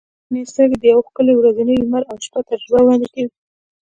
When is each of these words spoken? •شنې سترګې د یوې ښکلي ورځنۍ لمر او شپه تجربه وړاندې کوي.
•شنې 0.25 0.41
سترګې 0.51 0.77
د 0.79 0.83
یوې 0.91 1.03
ښکلي 1.07 1.33
ورځنۍ 1.35 1.75
لمر 1.79 2.03
او 2.11 2.15
شپه 2.25 2.39
تجربه 2.49 2.79
وړاندې 2.83 3.07
کوي. 3.13 3.29